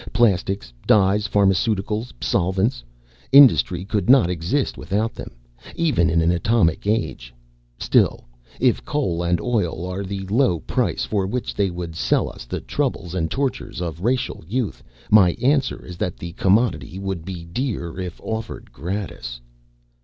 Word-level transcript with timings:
Plastics, 0.13 0.73
dyes, 0.87 1.27
pharmaceuticals, 1.27 2.11
solvents. 2.19 2.83
Industry 3.31 3.85
could 3.85 4.09
not 4.09 4.31
exist 4.31 4.75
without 4.75 5.13
them, 5.13 5.29
even 5.75 6.09
in 6.09 6.21
an 6.21 6.31
atomic 6.31 6.87
age. 6.87 7.31
Still, 7.77 8.23
if 8.59 8.83
coal 8.83 9.21
and 9.21 9.39
oil 9.39 9.85
are 9.85 10.01
the 10.03 10.25
low 10.25 10.59
price 10.61 11.05
for 11.05 11.27
which 11.27 11.53
they 11.53 11.69
would 11.69 11.95
sell 11.95 12.31
us 12.31 12.45
the 12.45 12.61
troubles 12.61 13.13
and 13.13 13.29
tortures 13.29 13.79
of 13.79 14.01
racial 14.01 14.43
youth, 14.47 14.81
my 15.11 15.33
answer 15.33 15.85
is 15.85 15.97
that 15.97 16.17
the 16.17 16.31
commodity 16.33 16.97
would 16.97 17.23
be 17.23 17.45
dear 17.45 17.99
if 17.99 18.19
offered 18.23 18.71
gratis." 18.71 19.39